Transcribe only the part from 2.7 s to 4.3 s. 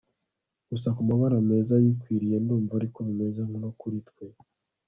ari ko bimeze no kuri twe